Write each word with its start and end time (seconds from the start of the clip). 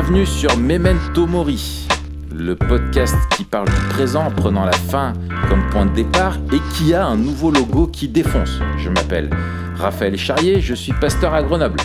Bienvenue 0.00 0.26
sur 0.26 0.56
Memento 0.56 1.26
Mori, 1.26 1.88
le 2.32 2.54
podcast 2.54 3.16
qui 3.36 3.42
parle 3.42 3.66
du 3.66 3.88
présent 3.88 4.26
en 4.26 4.30
prenant 4.30 4.64
la 4.64 4.70
fin 4.70 5.12
comme 5.48 5.68
point 5.70 5.86
de 5.86 5.92
départ 5.92 6.36
et 6.52 6.60
qui 6.72 6.94
a 6.94 7.04
un 7.04 7.16
nouveau 7.16 7.50
logo 7.50 7.88
qui 7.88 8.06
défonce. 8.06 8.60
Je 8.76 8.90
m'appelle 8.90 9.28
Raphaël 9.74 10.16
Charrier, 10.16 10.60
je 10.60 10.72
suis 10.72 10.92
pasteur 10.92 11.34
à 11.34 11.42
Grenoble. 11.42 11.80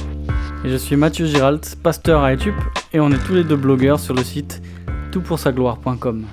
Et 0.63 0.69
je 0.69 0.75
suis 0.75 0.95
Mathieu 0.95 1.25
Giralt, 1.25 1.75
pasteur 1.81 2.21
à 2.21 2.33
Etup, 2.33 2.53
et 2.93 2.99
on 2.99 3.09
est 3.09 3.17
tous 3.25 3.33
les 3.33 3.43
deux 3.43 3.55
blogueurs 3.55 3.99
sur 3.99 4.13
le 4.13 4.23
site 4.23 4.61
toutpoursagloire.com. 5.11 6.27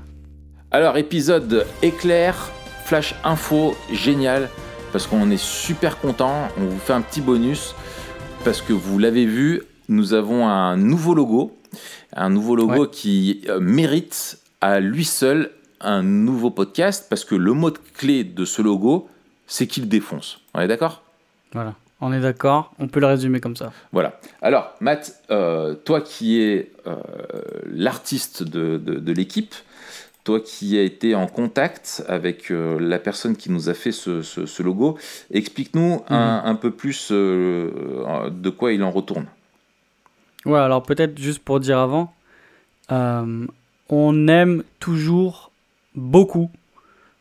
Alors, 0.71 0.99
épisode 0.99 1.65
éclair, 1.81 2.51
flash 2.85 3.15
info, 3.25 3.75
génial, 3.91 4.51
parce 4.93 5.07
qu'on 5.07 5.31
est 5.31 5.43
super 5.43 5.99
content. 5.99 6.49
On 6.59 6.67
vous 6.67 6.79
fait 6.79 6.93
un 6.93 7.01
petit 7.01 7.23
bonus, 7.23 7.75
parce 8.45 8.61
que 8.61 8.75
vous 8.75 8.99
l'avez 8.99 9.25
vu, 9.25 9.63
nous 9.89 10.13
avons 10.13 10.47
un 10.47 10.77
nouveau 10.77 11.15
logo. 11.15 11.57
Un 12.13 12.31
nouveau 12.31 12.57
logo 12.57 12.87
qui 12.87 13.43
euh, 13.49 13.61
mérite 13.61 14.39
à 14.61 14.81
lui 14.81 15.05
seul 15.05 15.51
un 15.81 16.03
nouveau 16.03 16.51
podcast, 16.51 17.07
parce 17.09 17.25
que 17.25 17.35
le 17.35 17.53
mot 17.53 17.73
clé 17.97 18.25
de 18.25 18.45
ce 18.45 18.61
logo, 18.61 19.09
c'est 19.47 19.67
qu'il 19.67 19.89
défonce. 19.89 20.41
On 20.55 20.61
est 20.61 20.69
d'accord? 20.69 21.03
Voilà. 21.53 21.75
On 22.03 22.13
est 22.13 22.21
d'accord, 22.21 22.73
on 22.79 22.89
peut 22.89 23.01
le 23.01 23.07
résumer 23.07 23.41
comme 23.41 23.57
ça. 23.57 23.73
Voilà. 23.93 24.19
Alors, 24.41 24.75
Matt, 24.81 25.23
euh, 25.31 25.75
toi 25.75 26.01
qui 26.01 26.41
es 26.41 26.73
euh, 26.87 26.97
l'artiste 27.67 28.43
de, 28.43 28.79
de, 28.79 29.13
l'équipe, 29.13 29.55
toi 30.25 30.41
qui 30.41 30.79
as 30.79 30.83
été 30.83 31.15
en 31.15 31.27
contact 31.27 32.03
avec 32.09 32.51
euh, 32.51 32.79
la 32.81 32.99
personne 32.99 33.37
qui 33.37 33.53
nous 33.53 33.69
a 33.69 33.75
fait 33.75 33.93
ce, 33.93 34.23
ce, 34.23 34.63
logo, 34.63 34.97
explique-nous 35.31 36.03
un, 36.09 36.41
mhm. 36.41 36.47
un, 36.47 36.55
peu 36.55 36.71
plus 36.71 37.11
de 37.11 38.49
quoi 38.49 38.73
il 38.73 38.83
en 38.83 38.91
retourne. 38.91 39.27
Ouais, 40.47 40.59
alors 40.59 40.83
peut-être 40.83 41.19
juste 41.19 41.41
pour 41.41 41.61
dire 41.61 41.79
avant, 41.79 42.15
on 42.91 44.29
aime 44.29 44.63
toujours 44.79 45.51
beaucoup 45.95 46.51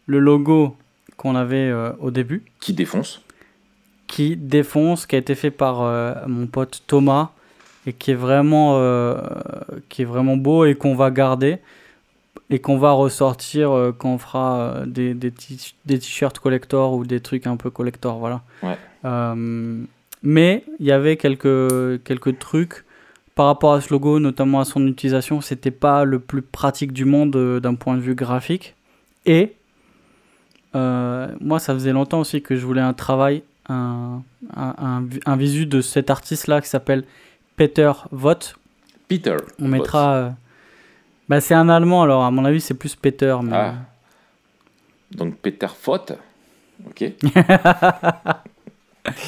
le 0.06 0.20
logo 0.20 0.76
qu'on 1.18 1.36
avait 1.36 1.72
au 2.00 2.12
début. 2.12 2.44
Qui 2.60 2.74
défonce 2.74 3.22
qui 4.10 4.36
défonce, 4.36 5.06
qui 5.06 5.16
a 5.16 5.20
été 5.20 5.36
fait 5.36 5.52
par 5.52 5.82
euh, 5.82 6.14
mon 6.28 6.48
pote 6.48 6.82
Thomas 6.88 7.30
et 7.86 7.94
qui 7.94 8.12
est 8.12 8.16
vraiment, 8.16 8.78
euh, 8.78 9.22
qui 9.88 10.02
est 10.02 10.06
vraiment 10.06 10.36
beau 10.36 10.66
et 10.66 10.76
qu'on 10.76 10.96
va 10.96 11.12
garder 11.12 11.60
et 12.50 12.60
qu'on 12.60 12.78
va 12.78 12.92
ressortir 12.92 13.72
euh, 13.72 13.96
quand 13.96 14.10
on 14.10 14.18
fera 14.18 14.82
des, 14.88 15.14
des, 15.14 15.32
t-shirts 15.32 16.40
collector 16.40 16.94
ou 16.94 17.06
des 17.06 17.20
trucs 17.22 17.46
un 17.46 17.56
peu 17.56 17.70
collector, 17.70 18.18
voilà. 18.18 18.42
mais 20.24 20.64
il 20.80 20.86
y 20.86 20.92
avait 20.92 21.16
quelques, 21.16 22.04
quelques 22.04 22.40
trucs 22.40 22.84
par 23.40 23.48
rapport 23.48 23.72
à 23.72 23.80
ce 23.80 23.94
logo, 23.94 24.20
notamment 24.20 24.60
à 24.60 24.66
son 24.66 24.86
utilisation, 24.86 25.40
c'était 25.40 25.72
pas 25.72 26.04
le 26.04 26.20
plus 26.20 26.42
pratique 26.42 26.92
du 26.92 27.06
monde 27.06 27.32
d'un 27.62 27.76
point 27.76 27.96
de 27.96 28.02
vue 28.02 28.14
graphique. 28.14 28.76
Et 29.26 29.56
moi, 30.74 31.60
ça 31.60 31.74
faisait 31.74 31.94
longtemps 31.94 32.20
aussi 32.20 32.42
que 32.42 32.58
je 32.58 32.66
voulais 32.66 32.82
un 32.82 32.92
travail 32.92 33.44
un, 33.70 34.22
un, 34.56 35.36
visu 35.38 35.66
de 35.66 35.82
cet 35.82 36.10
artiste-là 36.10 36.62
qui 36.62 36.68
s'appelle 36.68 37.06
Peter 37.56 37.92
Voth. 38.12 38.56
Peter. 39.08 39.38
On 39.62 39.68
mettra. 39.68 40.14
Euh, 40.14 40.30
bah, 41.28 41.40
c'est 41.42 41.54
un 41.54 41.70
allemand, 41.70 42.04
alors 42.04 42.24
à 42.24 42.32
mon 42.32 42.44
avis, 42.46 42.62
c'est 42.62 42.74
plus 42.74 42.96
Peter. 42.96 43.38
Mais... 43.44 43.56
Ah. 43.56 43.76
Donc 45.12 45.36
Peter 45.38 45.68
Voth. 45.86 46.14
Ok. 46.88 47.04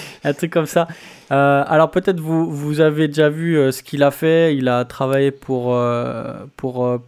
un 0.24 0.34
truc 0.34 0.52
comme 0.52 0.66
ça. 0.66 0.88
Euh, 1.32 1.64
alors 1.68 1.92
peut-être 1.92 2.20
vous, 2.20 2.52
vous 2.52 2.82
avez 2.82 3.08
déjà 3.08 3.30
vu 3.30 3.58
euh, 3.58 3.72
ce 3.72 3.84
qu'il 3.84 4.04
a 4.04 4.12
fait. 4.12 4.56
Il 4.56 4.68
a 4.68 4.86
travaillé 4.86 5.32
pour, 5.32 5.78
pour 6.58 7.00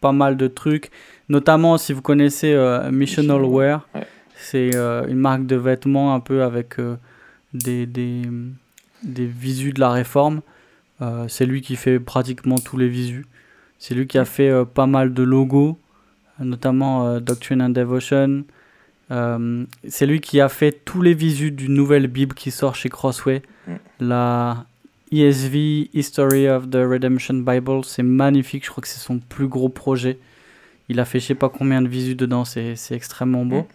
pas 0.00 0.12
mal 0.12 0.36
de 0.36 0.46
trucs, 0.48 0.90
notamment 1.28 1.78
si 1.78 1.92
vous 1.92 2.02
connaissez 2.02 2.56
Missional 2.90 3.44
Wear. 3.44 3.86
C'est 4.40 4.74
euh, 4.74 5.06
une 5.08 5.18
marque 5.18 5.46
de 5.46 5.56
vêtements 5.56 6.14
un 6.14 6.20
peu 6.20 6.42
avec 6.42 6.78
euh, 6.78 6.96
des, 7.54 7.86
des, 7.86 8.22
des, 9.02 9.26
visus 9.26 9.72
de 9.72 9.80
la 9.80 9.90
réforme. 9.90 10.42
Euh, 11.02 11.26
c'est 11.28 11.44
lui 11.44 11.60
qui 11.60 11.76
fait 11.76 11.98
pratiquement 11.98 12.56
tous 12.56 12.76
les 12.76 12.88
visus. 12.88 13.26
C'est 13.78 13.94
lui 13.94 14.06
qui 14.06 14.16
a 14.16 14.24
fait 14.24 14.64
pas 14.64 14.86
mal 14.86 15.12
de 15.12 15.22
logos, 15.22 15.78
notamment 16.40 17.20
Doctrine 17.20 17.62
and 17.62 17.70
Devotion. 17.70 18.44
C'est 19.10 20.06
lui 20.06 20.20
qui 20.20 20.40
a 20.40 20.48
fait 20.48 20.72
tous 20.84 21.02
les 21.02 21.14
visus 21.14 21.50
d'une 21.50 21.74
nouvelle 21.74 22.06
Bible 22.08 22.34
qui 22.34 22.50
sort 22.50 22.74
chez 22.74 22.88
Crossway. 22.88 23.42
Mm. 23.66 23.72
La 24.00 24.66
ESV, 25.12 25.90
History 25.94 26.48
of 26.48 26.68
the 26.70 26.76
Redemption 26.76 27.34
Bible, 27.34 27.84
c'est 27.84 28.02
magnifique. 28.02 28.64
Je 28.64 28.70
crois 28.70 28.82
que 28.82 28.88
c'est 28.88 29.00
son 29.00 29.18
plus 29.18 29.48
gros 29.48 29.68
projet. 29.68 30.18
Il 30.88 31.00
a 31.00 31.04
fait 31.04 31.20
je 31.20 31.26
sais 31.26 31.34
pas 31.34 31.48
combien 31.48 31.82
de 31.82 31.88
visus 31.88 32.14
dedans, 32.14 32.44
c'est 32.44 32.76
extrêmement 32.90 33.44
beau. 33.44 33.62
Mm. 33.62 33.66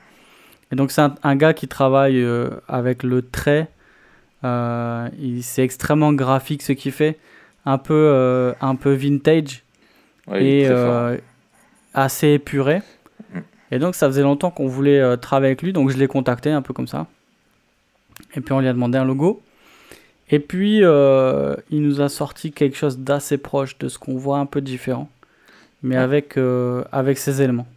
Et 0.71 0.75
donc 0.75 0.91
c'est 0.91 1.01
un, 1.21 1.35
gars 1.35 1.53
qui 1.53 1.67
travaille 1.67 2.19
euh, 2.19 2.49
avec 2.67 3.03
le 3.03 3.21
trait. 3.21 3.67
Euh, 4.43 5.07
c'est 5.41 5.63
extrêmement 5.63 6.13
graphique 6.13 6.63
ce 6.63 6.73
qu'il 6.73 6.91
fait, 6.91 7.17
un 7.65 7.77
peu, 7.77 7.93
euh, 7.93 8.53
un 8.59 8.75
peu 8.75 8.93
vintage 8.93 9.63
et 10.33 10.67
assez 11.93 12.29
épuré. 12.29 12.81
Et 13.73 13.79
donc 13.79 13.95
ça 13.95 14.07
faisait 14.07 14.21
longtemps 14.21 14.51
qu'on 14.51 14.67
voulait 14.67 15.17
travailler 15.17 15.51
avec 15.51 15.61
lui, 15.61 15.73
donc 15.73 15.89
je 15.89 15.97
l'ai 15.97 16.07
contacté 16.07 16.51
un 16.51 16.61
peu 16.61 16.73
comme 16.73 16.87
ça. 16.87 17.07
Et 18.35 18.41
puis 18.41 18.53
on 18.53 18.59
lui 18.59 18.67
a 18.67 18.73
demandé 18.73 18.97
un 18.97 19.05
logo. 19.05 19.41
Et 20.29 20.39
puis 20.39 20.77
il 20.77 21.81
nous 21.81 22.01
a 22.01 22.09
sorti 22.09 22.51
quelque 22.51 22.77
chose 22.77 22.99
d'assez 22.99 23.37
proche 23.37 23.77
de 23.79 23.89
ce 23.89 23.97
qu'on 23.97 24.15
voit 24.15 24.37
un 24.37 24.45
peu 24.45 24.61
différent, 24.61 25.09
mais 25.81 25.95
avec, 25.95 26.37
avec 26.91 27.17
ses 27.17 27.41
éléments. 27.41 27.67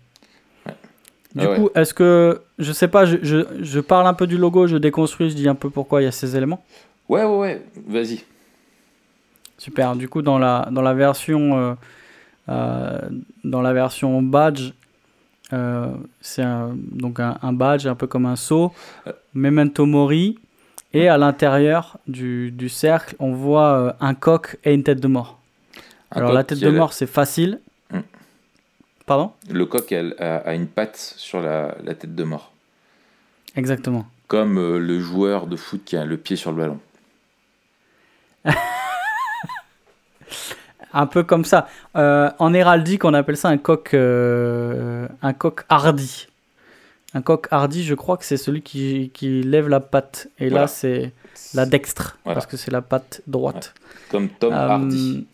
Du 1.36 1.44
ah 1.46 1.54
coup, 1.54 1.68
est-ce 1.74 1.92
que, 1.92 2.40
je 2.58 2.72
sais 2.72 2.88
pas, 2.88 3.04
je, 3.04 3.18
je, 3.20 3.36
je, 3.60 3.80
parle 3.80 4.06
un 4.06 4.14
peu 4.14 4.26
du 4.26 4.38
logo, 4.38 4.66
je 4.66 4.78
déconstruis, 4.78 5.28
je 5.28 5.34
dis 5.34 5.46
un 5.50 5.54
peu 5.54 5.68
pourquoi 5.68 6.00
il 6.00 6.06
y 6.06 6.08
a 6.08 6.12
ces 6.12 6.34
éléments 6.34 6.64
Ouais, 7.10 7.24
ouais, 7.24 7.36
ouais, 7.36 7.62
vas-y. 7.86 8.24
Super, 9.58 9.96
du 9.96 10.08
coup, 10.08 10.22
dans 10.22 10.38
la, 10.38 10.68
dans 10.70 10.80
la 10.80 10.94
version, 10.94 11.58
euh, 11.58 11.74
euh, 12.48 13.00
dans 13.44 13.60
la 13.60 13.74
version 13.74 14.22
badge, 14.22 14.72
euh, 15.52 15.88
c'est 16.20 16.44
donc 16.74 17.20
un, 17.20 17.38
un, 17.42 17.52
badge 17.52 17.86
un 17.86 17.94
peu 17.94 18.06
comme 18.06 18.26
un 18.26 18.36
seau, 18.36 18.72
Memento 19.34 19.86
Mori, 19.86 20.38
et 20.92 21.08
à 21.08 21.18
l'intérieur 21.18 21.98
du, 22.06 22.50
du, 22.50 22.68
cercle, 22.68 23.16
on 23.18 23.32
voit 23.32 23.96
un 24.00 24.14
coq 24.14 24.58
et 24.64 24.74
une 24.74 24.82
tête 24.82 25.00
de 25.00 25.08
mort. 25.08 25.38
Alors 26.10 26.32
la 26.32 26.44
tête 26.44 26.60
de 26.60 26.70
mort, 26.70 26.92
c'est 26.92 27.06
facile, 27.06 27.60
Pardon? 29.06 29.32
Le 29.48 29.64
coq 29.66 29.92
a, 29.92 30.54
une 30.54 30.66
patte 30.66 30.96
sur 31.16 31.40
la, 31.40 31.76
tête 31.94 32.14
de 32.16 32.24
mort. 32.24 32.52
Exactement. 33.54 34.04
Comme 34.26 34.58
euh, 34.58 34.78
le 34.78 34.98
joueur 34.98 35.46
de 35.46 35.54
foot 35.56 35.82
qui 35.84 35.96
a 35.96 36.04
le 36.04 36.16
pied 36.16 36.34
sur 36.34 36.50
le 36.50 36.56
ballon. 36.58 36.80
un 40.92 41.06
peu 41.06 41.22
comme 41.22 41.44
ça. 41.44 41.68
Euh, 41.94 42.30
en 42.40 42.52
héraldique, 42.52 43.04
on 43.04 43.14
appelle 43.14 43.36
ça 43.36 43.48
un 43.48 43.58
coq, 43.58 43.94
euh, 43.94 44.85
un 45.26 45.32
coq 45.32 45.64
hardi. 45.68 46.26
Un 47.14 47.22
coq 47.22 47.48
hardi, 47.50 47.84
je 47.84 47.94
crois 47.94 48.16
que 48.16 48.24
c'est 48.24 48.36
celui 48.36 48.62
qui, 48.62 49.42
lève 49.42 49.68
la 49.68 49.80
patte. 49.80 50.28
Et 50.38 50.50
là, 50.50 50.66
c'est 50.66 51.12
la 51.54 51.66
dextre, 51.66 52.18
parce 52.24 52.46
que 52.46 52.56
c'est 52.56 52.70
la 52.70 52.82
patte 52.82 53.22
droite. 53.26 53.74
Comme 54.10 54.28
Tom 54.28 54.52
Hardy. 54.52 55.26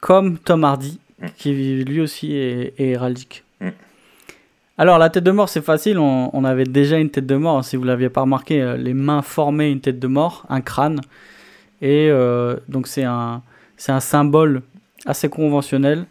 Comme 0.00 0.38
Tom 0.38 0.64
Hardy, 0.64 1.00
Mm. 1.22 1.26
qui 1.36 1.52
lui 1.84 2.00
aussi 2.00 2.34
est, 2.34 2.74
héraldique. 2.78 3.44
Mm. 3.60 3.68
Alors, 4.78 4.98
la 4.98 5.10
tête 5.10 5.24
de 5.24 5.30
mort, 5.30 5.48
c'est 5.48 5.62
facile. 5.62 5.98
On, 5.98 6.44
avait 6.44 6.64
déjà 6.64 6.98
une 6.98 7.10
tête 7.10 7.26
de 7.26 7.36
mort. 7.36 7.58
Hein, 7.58 7.62
si 7.62 7.76
vous 7.76 7.82
ne 7.82 7.88
l'aviez 7.88 8.08
pas 8.08 8.22
remarqué, 8.22 8.60
euh, 8.60 8.76
les 8.76 8.94
mains 8.94 9.22
formaient 9.22 9.70
une 9.70 9.80
tête 9.80 10.00
de 10.00 10.08
mort, 10.08 10.44
un 10.48 10.60
crâne. 10.60 11.00
Et 11.80 12.08
euh, 12.10 12.56
donc, 12.68 12.88
c'est 12.88 13.04
un, 13.04 13.42
c'est 13.76 13.92
un 13.92 14.00
symbole 14.00 14.62
assez 15.06 15.28
conventionnel 15.28 16.06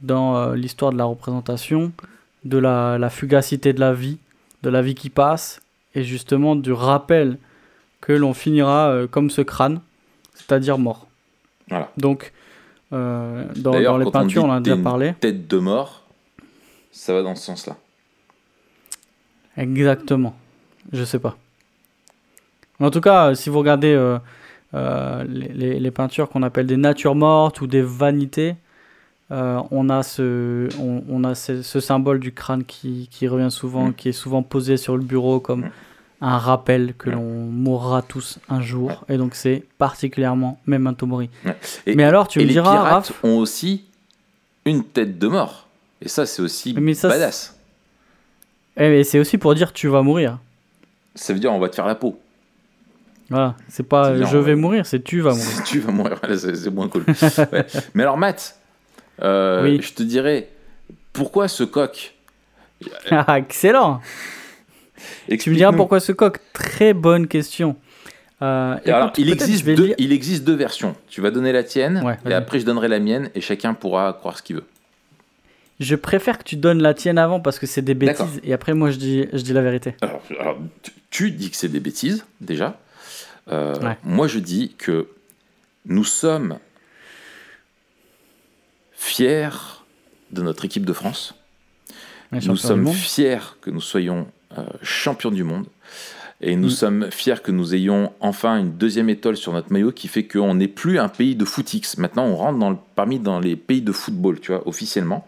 dans 0.00 0.36
euh, 0.36 0.54
l'histoire 0.54 0.92
de 0.92 0.98
la 0.98 1.04
représentation, 1.04 1.92
de 2.44 2.58
la, 2.58 2.98
la, 2.98 3.10
fugacité 3.10 3.72
de 3.72 3.80
la 3.80 3.92
vie, 3.92 4.18
de 4.62 4.70
la 4.70 4.82
vie 4.82 4.94
qui 4.94 5.10
passe, 5.10 5.60
et 5.94 6.04
justement 6.04 6.56
du 6.56 6.72
rappel 6.72 7.38
que 8.00 8.12
l'on 8.12 8.34
finira 8.34 8.94
comme 9.10 9.28
ce 9.28 9.42
crâne, 9.42 9.80
c'est-à-dire 10.34 10.78
mort. 10.78 11.08
Voilà. 11.68 11.90
Donc, 11.96 12.32
euh, 12.92 13.44
dans, 13.56 13.98
les 13.98 14.10
peintures, 14.10 14.44
on, 14.44 14.52
a 14.52 14.60
déjà 14.60 14.76
parlé. 14.76 15.14
Tête 15.20 15.46
de 15.46 15.58
mort, 15.58 16.04
ça 16.90 17.12
va 17.12 17.22
dans 17.22 17.34
ce 17.34 17.44
sens-là. 17.44 17.76
Exactement. 19.56 20.34
Je 20.92 21.04
sais 21.04 21.18
pas. 21.18 21.36
en 22.80 22.90
tout 22.90 23.00
cas, 23.00 23.34
si 23.34 23.50
vous 23.50 23.58
regardez 23.58 23.92
euh, 23.92 24.18
euh, 24.74 25.24
les, 25.24 25.78
les, 25.80 25.90
peintures 25.90 26.30
qu'on 26.30 26.42
appelle 26.42 26.66
des 26.66 26.76
natures 26.76 27.14
mortes 27.14 27.60
ou 27.60 27.66
des 27.66 27.82
vanités, 27.82 28.54
on 29.30 29.88
a, 29.90 30.02
ce, 30.02 30.68
on, 30.80 31.24
a 31.24 31.34
ce, 31.34 31.80
symbole 31.80 32.18
du 32.20 32.32
crâne 32.32 32.64
qui, 32.64 33.08
qui 33.10 33.28
revient 33.28 33.50
souvent, 33.50 33.88
mm. 33.88 33.94
qui 33.94 34.08
est 34.08 34.12
souvent 34.12 34.42
posé 34.42 34.76
sur 34.76 34.96
le 34.96 35.02
bureau 35.02 35.40
comme 35.40 35.68
un 36.20 36.38
rappel 36.38 36.94
que 36.98 37.10
l'on 37.10 37.22
mourra 37.22 38.02
tous 38.02 38.38
un 38.48 38.60
jour. 38.60 39.04
Et 39.08 39.16
donc 39.16 39.34
c'est 39.34 39.64
particulièrement 39.78 40.58
Memento 40.66 41.06
Mori. 41.06 41.30
Et- 41.86 41.94
Mais 41.94 42.04
alors, 42.04 42.28
tu 42.28 42.40
et 42.40 42.42
me 42.42 42.48
les 42.48 42.54
diras, 42.54 42.72
pirates 42.72 43.08
Raph, 43.08 43.24
ont 43.24 43.38
aussi 43.38 43.84
une 44.64 44.84
tête 44.84 45.18
de 45.18 45.28
mort. 45.28 45.66
Et 46.00 46.08
ça, 46.08 46.26
c'est 46.26 46.42
aussi 46.42 46.74
Mais 46.78 46.94
ça, 46.94 47.08
badass. 47.08 47.56
eh, 48.76 48.88
mais 48.88 49.04
c'est 49.04 49.18
aussi 49.18 49.38
pour 49.38 49.54
dire 49.54 49.72
tu 49.72 49.88
vas 49.88 50.02
mourir. 50.02 50.38
Ça 51.14 51.32
veut 51.32 51.40
dire 51.40 51.52
on 51.52 51.58
va 51.58 51.68
te 51.68 51.74
faire 51.74 51.86
la 51.86 51.94
peau. 51.96 52.18
Voilà, 53.30 53.56
c'est 53.68 53.82
pas 53.82 54.16
je 54.24 54.38
vais 54.38 54.54
mourir, 54.54 54.86
c'est 54.86 55.04
tu 55.04 55.20
vas 55.20 55.30
mourir. 55.34 55.62
tu 55.64 55.80
vas 55.80 55.92
mourir, 55.92 56.16
Voilà, 56.20 56.38
c'est 56.38 56.54
c'est 56.56 56.70
moins 56.70 56.88
cool. 56.88 57.04
Ouais. 57.52 57.66
Mais 57.94 58.02
alors, 58.02 58.16
Matt, 58.16 58.58
euh, 59.22 59.62
Oui. 59.64 59.80
je 59.82 59.92
te 59.92 60.02
dirais, 60.02 60.48
pourquoi 61.12 61.48
ce 61.48 61.64
coq 61.64 62.14
Ah, 63.10 63.38
Excellent 63.38 64.00
Tu 65.38 65.50
me 65.50 65.56
diras 65.56 65.72
pourquoi 65.72 66.00
ce 66.00 66.12
coq? 66.12 66.38
Très 66.52 66.92
bonne 66.94 67.26
question. 67.26 67.76
Euh, 68.40 68.76
alors, 68.86 69.12
il 69.18 69.30
existe, 69.30 69.66
deux, 69.66 69.86
lire- 69.86 69.94
il 69.98 70.12
existe 70.12 70.44
deux 70.44 70.54
versions. 70.54 70.94
Tu 71.08 71.20
vas 71.20 71.30
donner 71.32 71.50
la 71.52 71.64
tienne, 71.64 72.02
Ouais, 72.04 72.16
et 72.28 72.32
après 72.34 72.60
je 72.60 72.64
donnerai 72.66 72.86
la 72.86 73.00
mienne, 73.00 73.30
et 73.34 73.40
chacun 73.40 73.74
pourra 73.74 74.12
croire 74.12 74.38
ce 74.38 74.42
qu'il 74.42 74.56
veut. 74.56 74.64
Je 75.80 75.94
préfère 75.96 76.38
que 76.38 76.44
tu 76.44 76.56
donnes 76.56 76.80
la 76.82 76.94
tienne 76.94 77.18
avant 77.18 77.38
parce 77.40 77.58
que 77.58 77.66
c'est 77.66 77.82
des 77.82 77.94
bêtises 77.94 78.40
et 78.42 78.52
après 78.52 78.74
moi 78.74 78.90
je 78.90 78.96
dis, 78.96 79.26
je 79.32 79.38
dis 79.42 79.52
la 79.52 79.62
vérité. 79.62 79.94
Alors, 80.00 80.22
alors, 80.40 80.58
tu, 80.82 80.90
tu 81.10 81.30
dis 81.30 81.50
que 81.50 81.56
c'est 81.56 81.68
des 81.68 81.80
bêtises, 81.80 82.24
déjà. 82.40 82.78
Euh, 83.50 83.74
Ouais. 83.80 83.96
Moi, 84.04 84.26
je 84.28 84.38
dis 84.40 84.74
que 84.76 85.08
nous 85.86 86.04
sommes 86.04 86.58
fiers 88.98 89.48
de 90.32 90.42
notre 90.42 90.64
équipe 90.64 90.84
de 90.84 90.92
France. 90.92 91.34
Ouais, 92.32 92.40
Nous 92.44 92.56
sommes 92.56 92.88
fiers 92.92 93.38
que 93.62 93.70
nous 93.70 93.80
soyons 93.80 94.26
euh, 94.58 94.64
champions 94.82 95.30
du 95.30 95.44
monde. 95.44 95.66
Et 96.40 96.54
nous 96.56 96.68
Mm. 96.68 96.70
sommes 96.70 97.10
fiers 97.10 97.42
que 97.42 97.50
nous 97.50 97.74
ayons 97.74 98.12
enfin 98.20 98.58
une 98.58 98.72
deuxième 98.76 99.08
étoile 99.08 99.36
sur 99.36 99.52
notre 99.52 99.72
maillot 99.72 99.90
qui 99.92 100.06
fait 100.08 100.24
qu'on 100.24 100.54
n'est 100.54 100.68
plus 100.68 100.98
un 100.98 101.08
pays 101.08 101.34
de 101.34 101.44
footix. 101.44 101.96
Maintenant, 101.98 102.26
on 102.26 102.36
rentre 102.36 102.58
dans 102.58 102.70
le- 102.70 102.76
parmi 102.94 103.18
dans 103.18 103.40
les 103.40 103.56
pays 103.56 103.82
de 103.82 103.90
football, 103.92 104.38
tu 104.40 104.52
vois, 104.52 104.66
officiellement. 104.68 105.26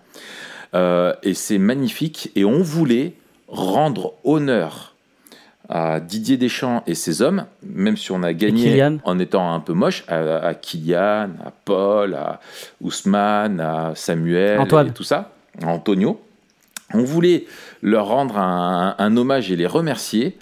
Euh, 0.75 1.13
et 1.23 1.35
c'est 1.35 1.59
magnifique. 1.59 2.31
Et 2.37 2.45
on 2.45 2.63
voulait 2.63 3.15
rendre 3.49 4.15
honneur 4.25 4.90
à 5.71 6.01
Didier 6.01 6.37
Deschamps 6.37 6.83
et 6.89 6.97
ses 6.97 7.23
hommes, 7.23 7.47
même 7.63 7.97
si 7.97 8.11
on 8.11 8.25
a 8.25 8.33
gagné 8.33 8.83
en 9.05 9.19
étant 9.21 9.55
un 9.55 9.61
peu 9.61 9.73
moche, 9.73 10.05
à, 10.09 10.39
à 10.39 10.55
Kylian, 10.55 11.31
à 11.47 11.53
Paul, 11.65 12.15
à 12.15 12.41
Ousmane, 12.81 13.61
à 13.61 13.93
Samuel 13.95 14.59
Antoine. 14.59 14.89
et 14.89 14.93
tout 14.93 15.05
ça, 15.05 15.31
à 15.63 15.69
Antonio. 15.69 16.21
On 16.93 17.05
voulait 17.05 17.47
leur 17.83 18.09
rendre 18.09 18.37
un, 18.37 18.97
un 18.99 19.17
hommage 19.17 19.53
et 19.53 19.57
les 19.57 19.69
remercier. 19.69 20.37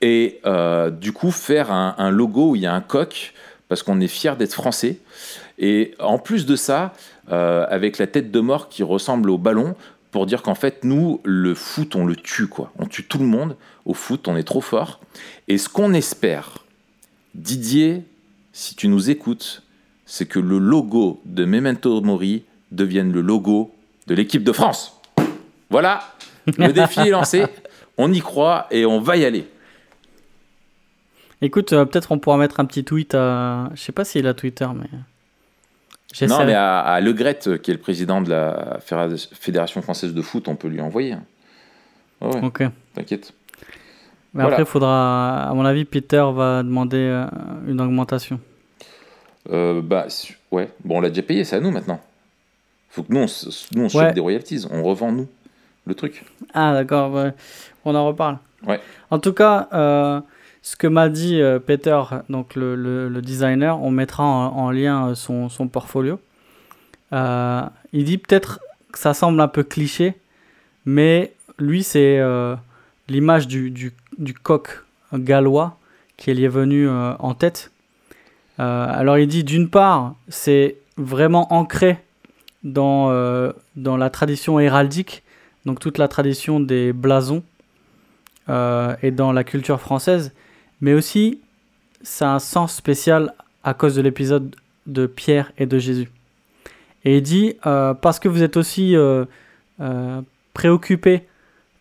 Et 0.00 0.40
euh, 0.46 0.90
du 0.90 1.12
coup, 1.12 1.32
faire 1.32 1.72
un, 1.72 1.96
un 1.98 2.10
logo 2.10 2.50
où 2.50 2.56
il 2.56 2.62
y 2.62 2.66
a 2.66 2.74
un 2.74 2.80
coq, 2.80 3.34
parce 3.68 3.82
qu'on 3.82 4.00
est 4.00 4.06
fiers 4.08 4.36
d'être 4.38 4.54
français. 4.54 4.98
Et 5.58 5.94
en 5.98 6.18
plus 6.18 6.46
de 6.46 6.54
ça, 6.54 6.92
euh, 7.32 7.66
avec 7.68 7.98
la 7.98 8.06
tête 8.06 8.30
de 8.30 8.40
mort 8.40 8.68
qui 8.68 8.84
ressemble 8.84 9.30
au 9.30 9.38
ballon, 9.38 9.74
pour 10.12 10.26
dire 10.26 10.42
qu'en 10.42 10.54
fait, 10.54 10.84
nous, 10.84 11.20
le 11.24 11.54
foot, 11.56 11.96
on 11.96 12.06
le 12.06 12.14
tue, 12.14 12.46
quoi. 12.46 12.70
On 12.78 12.86
tue 12.86 13.02
tout 13.04 13.18
le 13.18 13.24
monde. 13.24 13.56
Au 13.86 13.94
foot, 13.94 14.28
on 14.28 14.36
est 14.36 14.44
trop 14.44 14.60
fort. 14.60 15.00
Et 15.48 15.58
ce 15.58 15.68
qu'on 15.68 15.92
espère, 15.92 16.64
Didier, 17.34 18.02
si 18.52 18.74
tu 18.76 18.88
nous 18.88 19.10
écoutes, 19.10 19.62
c'est 20.06 20.26
que 20.26 20.38
le 20.38 20.58
logo 20.58 21.20
de 21.24 21.44
Memento 21.44 22.00
Mori 22.00 22.44
devienne 22.72 23.12
le 23.12 23.20
logo 23.20 23.74
de 24.06 24.14
l'équipe 24.14 24.44
de 24.44 24.52
France. 24.52 25.00
Voilà, 25.70 26.14
le 26.58 26.72
défi 26.72 27.00
est 27.00 27.10
lancé. 27.10 27.44
On 27.98 28.12
y 28.12 28.20
croit 28.20 28.66
et 28.70 28.86
on 28.86 29.00
va 29.00 29.16
y 29.16 29.24
aller. 29.24 29.46
Écoute, 31.42 31.72
euh, 31.72 31.84
peut-être 31.84 32.12
on 32.12 32.18
pourra 32.18 32.36
mettre 32.36 32.60
un 32.60 32.64
petit 32.64 32.84
tweet 32.84 33.14
à. 33.14 33.70
Je 33.74 33.80
sais 33.82 33.92
pas 33.92 34.04
s'il 34.04 34.26
a 34.26 34.34
Twitter, 34.34 34.66
mais. 34.74 34.88
Non, 36.28 36.44
mais 36.46 36.54
à, 36.54 36.78
à 36.80 37.00
Le 37.00 37.12
Gret, 37.12 37.40
qui 37.60 37.70
est 37.70 37.74
le 37.74 37.80
président 37.80 38.20
de 38.20 38.30
la 38.30 38.78
Fédération 38.80 39.82
française 39.82 40.14
de 40.14 40.22
foot, 40.22 40.46
on 40.46 40.54
peut 40.54 40.68
lui 40.68 40.80
envoyer. 40.80 41.16
ouais, 42.20 42.40
Ok. 42.44 42.62
t'inquiète. 42.94 43.32
Mais 44.34 44.42
Voilà. 44.42 44.48
après, 44.56 44.62
il 44.64 44.66
faudra. 44.66 45.44
À 45.48 45.54
mon 45.54 45.64
avis, 45.64 45.84
Peter 45.84 46.24
va 46.34 46.62
demander 46.62 46.96
euh, 46.98 47.26
une 47.68 47.80
augmentation. 47.80 48.40
Euh, 49.50 49.80
bah, 49.82 50.06
ouais. 50.50 50.70
Bon, 50.84 50.98
on 50.98 51.00
l'a 51.00 51.08
déjà 51.10 51.22
payé, 51.22 51.44
c'est 51.44 51.56
à 51.56 51.60
nous 51.60 51.70
maintenant. 51.70 52.00
Faut 52.90 53.02
que 53.04 53.12
nous, 53.12 53.20
on, 53.20 53.26
nous, 53.78 53.88
on 53.94 53.98
Ouais. 53.98 54.12
des 54.12 54.20
royalties. 54.20 54.66
On 54.70 54.82
revend, 54.82 55.12
nous, 55.12 55.28
le 55.86 55.94
truc. 55.94 56.24
Ah, 56.52 56.72
d'accord, 56.72 57.12
ouais. 57.12 57.32
on 57.84 57.94
en 57.94 58.06
reparle. 58.06 58.38
Ouais. 58.66 58.80
En 59.10 59.18
tout 59.18 59.32
cas, 59.32 59.68
euh, 59.72 60.20
ce 60.62 60.74
que 60.76 60.86
m'a 60.86 61.08
dit 61.08 61.40
euh, 61.40 61.58
Peter, 61.58 62.00
donc 62.28 62.54
le, 62.56 62.74
le- 62.74 63.08
le 63.08 63.22
designer, 63.22 63.80
on 63.82 63.90
mettra 63.90 64.24
en, 64.24 64.56
en 64.56 64.70
lien 64.70 65.14
son, 65.14 65.48
son 65.48 65.68
portfolio. 65.68 66.18
Il 67.12 68.04
dit 68.04 68.18
peut-être 68.18 68.58
que 68.92 68.98
ça 68.98 69.14
semble 69.14 69.40
un 69.40 69.48
peu 69.48 69.62
cliché, 69.62 70.14
mais 70.84 71.32
lui, 71.58 71.82
c'est 71.84 72.20
l'image 73.08 73.46
du, 73.46 73.70
du, 73.70 73.92
du 74.18 74.34
coq 74.34 74.84
gallois 75.12 75.78
qui 76.16 76.30
est 76.30 76.48
venu 76.48 76.88
euh, 76.88 77.14
en 77.18 77.34
tête. 77.34 77.70
Euh, 78.60 78.86
alors 78.88 79.18
il 79.18 79.26
dit 79.26 79.44
d'une 79.44 79.68
part, 79.68 80.14
c'est 80.28 80.76
vraiment 80.96 81.52
ancré 81.52 81.98
dans, 82.62 83.10
euh, 83.10 83.52
dans 83.76 83.96
la 83.96 84.10
tradition 84.10 84.60
héraldique, 84.60 85.22
donc 85.66 85.80
toute 85.80 85.98
la 85.98 86.08
tradition 86.08 86.60
des 86.60 86.92
blasons 86.92 87.42
et 89.02 89.10
dans 89.10 89.32
la 89.32 89.42
culture 89.42 89.80
française, 89.80 90.34
mais 90.82 90.92
aussi 90.92 91.40
ça 92.02 92.30
a 92.30 92.34
un 92.34 92.38
sens 92.38 92.74
spécial 92.74 93.32
à 93.62 93.72
cause 93.72 93.94
de 93.94 94.02
l'épisode 94.02 94.54
de 94.86 95.06
Pierre 95.06 95.50
et 95.56 95.64
de 95.64 95.78
Jésus. 95.78 96.10
Et 97.06 97.16
il 97.16 97.22
dit, 97.22 97.56
parce 97.62 98.18
que 98.18 98.28
vous 98.28 98.42
êtes 98.42 98.58
aussi 98.58 98.94
préoccupé 100.52 101.26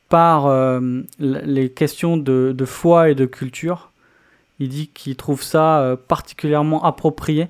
par 0.10 0.46
euh, 0.48 1.02
les 1.20 1.70
questions 1.70 2.18
de, 2.18 2.54
de 2.56 2.66
foi 2.66 3.10
et 3.10 3.16
de 3.16 3.26
culture, 3.26 3.92
il 4.60 4.70
dit 4.70 4.88
qu'il 4.94 5.16
trouve 5.16 5.42
ça 5.42 5.82
euh, 5.82 5.96
particulièrement 5.96 6.84
approprié 6.84 7.48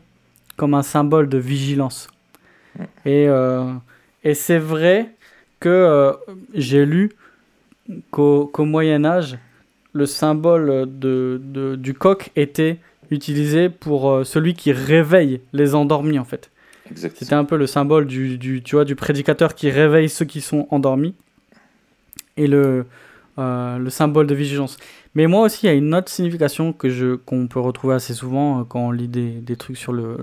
comme 0.56 0.74
un 0.74 0.84
symbole 0.84 1.28
de 1.30 1.38
vigilance. 1.38 2.08
Et, 3.06 3.28
euh, 3.28 3.72
et 4.24 4.34
c'est 4.34 4.58
vrai 4.60 5.12
que 5.60 5.70
euh, 5.70 6.14
j'ai 6.54 6.86
lu 6.86 7.12
qu'au 8.12 8.48
qu'au 8.48 8.66
Moyen 8.66 9.04
Âge, 9.06 9.38
le 9.92 10.06
symbole 10.06 10.88
de, 10.88 11.40
de- 11.44 11.76
du 11.76 11.94
coq 11.94 12.32
était 12.36 12.80
utilisé 13.12 13.70
pour 13.70 14.26
celui 14.26 14.54
qui 14.54 14.72
réveille 14.72 15.42
les 15.52 15.76
endormis 15.76 16.18
en 16.18 16.24
fait. 16.26 16.50
C'était 16.96 17.36
un 17.36 17.46
peu 17.46 17.58
le 17.58 17.68
symbole 17.68 18.08
du, 18.08 18.38
du, 18.38 18.62
tu 18.64 18.76
vois, 18.76 18.86
du 18.86 18.96
prédicateur 18.96 19.54
qui 19.56 19.70
réveille 19.70 20.10
ceux 20.10 20.26
qui 20.26 20.42
sont 20.42 20.68
endormis 20.72 21.14
et 22.38 22.48
le, 22.48 22.86
euh, 23.40 23.78
le 23.78 23.90
symbole 23.90 24.28
de 24.28 24.36
vigilance. 24.36 24.78
Mais 25.16 25.28
moi 25.28 25.42
aussi, 25.42 25.66
il 25.66 25.68
y 25.68 25.70
a 25.70 25.74
une 25.76 25.94
autre 25.94 26.10
signification 26.10 26.74
que 26.74 26.90
je, 26.90 27.16
qu'on 27.16 27.48
peut 27.48 27.60
retrouver 27.60 27.96
assez 27.96 28.14
souvent 28.14 28.62
euh, 28.62 28.64
quand 28.64 28.80
on 28.88 28.92
lit 28.92 29.08
des, 29.08 29.30
des 29.32 29.56
trucs 29.56 29.78
sur 29.78 29.94
le, 29.94 30.18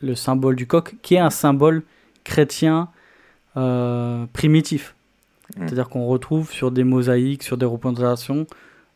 le 0.00 0.14
symbole 0.14 0.54
du 0.56 0.66
coq, 0.66 0.94
qui 1.02 1.14
est 1.16 1.18
un 1.18 1.30
symbole 1.30 1.82
chrétien 2.24 2.88
euh, 3.56 4.26
primitif. 4.32 4.94
Mm. 5.56 5.60
C'est-à-dire 5.66 5.88
qu'on 5.88 6.06
retrouve 6.06 6.52
sur 6.52 6.70
des 6.70 6.84
mosaïques, 6.84 7.42
sur 7.42 7.56
des 7.56 7.66
représentations, 7.66 8.46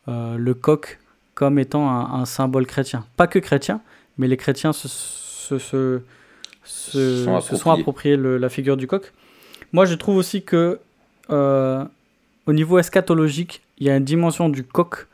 euh, 0.08 0.37
le 0.37 0.54
coq 0.54 0.99
comme 1.34 1.58
étant 1.58 1.88
un, 1.90 2.20
un 2.20 2.25
symbole 2.26 2.66
chrétien. 2.66 3.04
Pas 3.16 3.26
que 3.26 3.38
chrétien, 3.38 3.80
mais 4.18 4.28
les 4.28 4.37
chrétiens 4.37 4.72
se, 4.72 4.87
se, 4.87 5.58
se, 5.58 6.00
se- 6.62 7.25
Sont 7.25 7.40
se 7.40 7.56
sont 7.56 7.70
appropriés. 7.70 7.80
appropriés 7.80 8.16
le- 8.16 8.38
la 8.38 8.49
figure 8.49 8.76
du 8.76 8.87
coq. 8.87 9.12
Moi, 9.72 9.87
je 9.87 9.94
trouve 9.94 10.16
aussi 10.18 10.42
que 10.42 10.78
au 12.46 12.52
niveau 12.52 12.78
eschatologique, 12.78 13.62
il 13.78 13.87
y 13.87 13.90
a 13.90 13.96
une 13.96 14.04
dimension 14.04 14.49
du 14.49 14.64
coq 14.64 15.06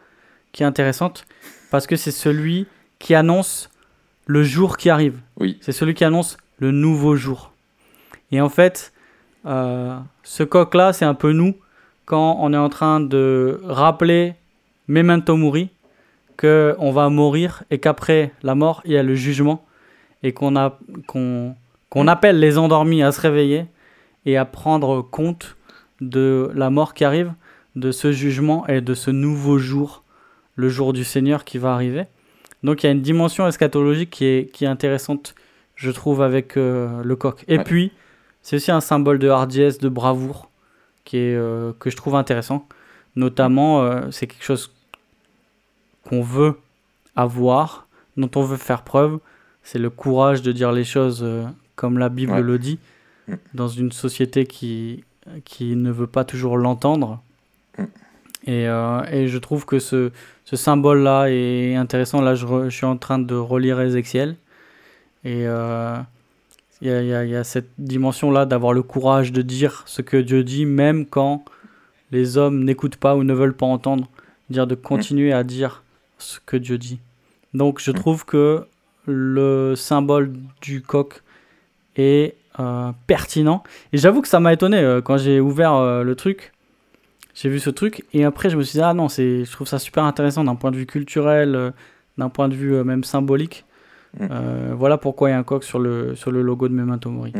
qui 0.52 0.62
est 0.62 0.66
intéressante 0.66 1.24
parce 1.70 1.86
que 1.86 1.96
c'est 1.96 2.10
celui 2.10 2.66
qui 2.98 3.14
annonce 3.14 3.70
le 4.26 4.42
jour 4.42 4.76
qui 4.76 4.90
arrive. 4.90 5.18
Oui. 5.38 5.58
C'est 5.60 5.72
celui 5.72 5.94
qui 5.94 6.04
annonce 6.04 6.36
le 6.58 6.70
nouveau 6.70 7.16
jour. 7.16 7.52
Et 8.32 8.40
en 8.40 8.48
fait, 8.48 8.92
euh, 9.46 9.98
ce 10.22 10.42
coq-là, 10.42 10.92
c'est 10.92 11.04
un 11.04 11.14
peu 11.14 11.32
nous 11.32 11.54
quand 12.04 12.38
on 12.40 12.52
est 12.54 12.58
en 12.58 12.70
train 12.70 13.00
de 13.00 13.60
rappeler 13.64 14.34
Memento 14.86 15.36
Mori, 15.36 15.68
qu'on 16.38 16.90
va 16.90 17.10
mourir 17.10 17.64
et 17.70 17.78
qu'après 17.78 18.32
la 18.42 18.54
mort, 18.54 18.80
il 18.86 18.92
y 18.92 18.96
a 18.96 19.02
le 19.02 19.14
jugement 19.14 19.66
et 20.22 20.32
qu'on 20.32 20.56
a, 20.56 20.78
qu'on, 21.06 21.54
qu'on 21.90 22.08
appelle 22.08 22.38
les 22.40 22.56
endormis 22.56 23.02
à 23.02 23.12
se 23.12 23.20
réveiller 23.20 23.66
et 24.24 24.38
à 24.38 24.46
prendre 24.46 25.02
compte 25.02 25.57
de 26.00 26.50
la 26.54 26.70
mort 26.70 26.94
qui 26.94 27.04
arrive, 27.04 27.32
de 27.76 27.90
ce 27.92 28.12
jugement 28.12 28.66
et 28.66 28.80
de 28.80 28.94
ce 28.94 29.10
nouveau 29.10 29.58
jour, 29.58 30.04
le 30.56 30.68
jour 30.68 30.92
du 30.92 31.04
Seigneur 31.04 31.44
qui 31.44 31.58
va 31.58 31.72
arriver. 31.74 32.04
Donc 32.62 32.82
il 32.82 32.86
y 32.86 32.88
a 32.88 32.92
une 32.92 33.02
dimension 33.02 33.46
eschatologique 33.46 34.10
qui 34.10 34.24
est, 34.24 34.52
qui 34.52 34.64
est 34.64 34.68
intéressante, 34.68 35.34
je 35.76 35.90
trouve, 35.90 36.22
avec 36.22 36.56
euh, 36.56 37.02
le 37.04 37.14
coq. 37.16 37.44
Et 37.46 37.58
Ouais. 37.58 37.64
puis, 37.64 37.92
c'est 38.42 38.56
aussi 38.56 38.70
un 38.72 38.80
symbole 38.80 39.18
de 39.18 39.28
hardiesse, 39.28 39.78
de 39.78 39.88
bravoure, 39.88 40.50
qui 41.04 41.18
est, 41.18 41.34
euh, 41.36 41.72
que 41.78 41.90
je 41.90 41.96
trouve 41.96 42.16
intéressant. 42.16 42.66
Notamment, 43.16 43.82
euh, 43.82 44.10
c'est 44.10 44.26
quelque 44.26 44.44
chose 44.44 44.72
qu'on 46.04 46.22
veut 46.22 46.54
avoir, 47.16 47.86
dont 48.16 48.30
on 48.36 48.42
veut 48.42 48.56
faire 48.56 48.82
preuve, 48.82 49.18
c'est 49.62 49.78
le 49.78 49.90
courage 49.90 50.42
de 50.42 50.50
dire 50.52 50.72
les 50.72 50.84
choses 50.84 51.24
comme 51.76 51.98
la 51.98 52.08
Bible 52.08 52.32
Ouais. 52.32 52.42
le 52.42 52.58
dit, 52.58 52.78
Mm. 53.28 53.34
dans 53.54 53.68
une 53.68 53.92
société 53.92 54.46
qui, 54.46 55.04
qui 55.44 55.76
ne 55.76 55.90
veut 55.90 56.06
pas 56.06 56.24
toujours 56.24 56.56
l'entendre. 56.56 57.20
Mm. 57.78 57.82
Et, 58.46 58.68
euh, 58.68 59.02
et 59.10 59.28
je 59.28 59.38
trouve 59.38 59.66
que 59.66 59.78
ce, 59.78 60.10
ce 60.44 60.56
symbole-là 60.56 61.26
est 61.28 61.74
intéressant. 61.74 62.20
Là, 62.20 62.34
je, 62.34 62.46
re- 62.46 62.64
je 62.70 62.74
suis 62.76 62.86
en 62.86 62.96
train 62.96 63.18
de 63.18 63.34
relire 63.34 63.80
Ézéchiel. 63.80 64.36
Et 65.24 65.46
euh, 65.46 65.96
il 66.80 66.88
y, 66.88 66.90
a, 66.90 67.02
il 67.02 67.08
y 67.08 67.14
a- 67.14 67.24
il 67.24 67.30
y 67.30 67.36
a 67.36 67.44
cette 67.44 67.68
dimension-là 67.78 68.46
d'avoir 68.46 68.72
le 68.72 68.82
courage 68.82 69.32
de 69.32 69.42
dire 69.42 69.82
ce 69.86 70.00
que 70.02 70.16
Dieu 70.16 70.44
dit, 70.44 70.64
même 70.64 71.04
quand 71.06 71.44
les 72.12 72.38
hommes 72.38 72.64
n'écoutent 72.64 72.96
pas 72.96 73.16
ou 73.16 73.24
ne 73.24 73.34
veulent 73.34 73.56
pas 73.56 73.66
entendre. 73.66 74.08
Dire 74.48 74.66
de 74.66 74.74
continuer 74.76 75.32
à 75.32 75.44
dire 75.44 75.82
ce 76.18 76.38
que 76.46 76.56
Dieu 76.56 76.78
dit. 76.78 77.00
Donc 77.52 77.80
je 77.80 77.90
Mm. 77.90 77.94
trouve 77.94 78.24
que 78.24 78.64
le 79.06 79.74
symbole 79.76 80.32
du 80.62 80.80
coq 80.82 81.22
est 81.96 82.34
euh, 82.60 82.92
pertinent. 83.06 83.62
Et 83.92 83.98
j'avoue 83.98 84.20
que 84.22 84.28
ça 84.28 84.40
m'a 84.40 84.52
étonné 84.52 84.78
euh, 84.78 85.00
quand 85.00 85.16
j'ai 85.16 85.40
ouvert 85.40 85.74
euh, 85.74 86.02
le 86.02 86.14
truc. 86.14 86.52
J'ai 87.34 87.48
vu 87.48 87.60
ce 87.60 87.70
truc 87.70 88.04
et 88.12 88.24
après 88.24 88.50
je 88.50 88.56
me 88.56 88.62
suis 88.62 88.78
dit 88.78 88.82
ah 88.82 88.94
non 88.94 89.08
c'est 89.08 89.44
je 89.44 89.52
trouve 89.52 89.68
ça 89.68 89.78
super 89.78 90.02
intéressant 90.02 90.42
d'un 90.42 90.56
point 90.56 90.72
de 90.72 90.76
vue 90.76 90.86
culturel, 90.86 91.72
d'un 92.16 92.28
point 92.30 92.48
de 92.48 92.54
vue 92.56 92.82
même 92.82 93.04
symbolique. 93.04 93.64
Mm. 94.18 94.26
Voilà 94.76 94.98
pourquoi 94.98 95.28
il 95.28 95.32
y 95.32 95.34
a 95.36 95.38
un 95.38 95.44
coq 95.44 95.62
sur 95.62 95.78
le 95.78 96.16
sur 96.16 96.32
le 96.32 96.42
logo 96.42 96.66
de 96.68 96.74
Memento 96.74 97.10
Mori. 97.10 97.32